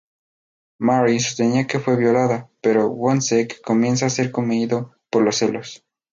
Marie 0.79 1.19
sostiene 1.19 1.67
que 1.67 1.79
fue 1.79 1.95
violada, 1.95 2.49
pero 2.59 2.87
Woyzeck 2.89 3.61
comienza 3.61 4.07
a 4.07 4.09
ser 4.09 4.31
comido 4.31 4.95
por 5.11 5.21
los 5.21 5.35
celos. 5.35 5.85